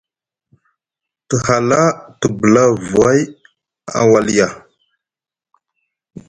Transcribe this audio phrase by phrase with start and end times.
[1.27, 1.81] D@Te hala
[2.19, 3.19] te bula vai
[3.99, 4.47] a Walia.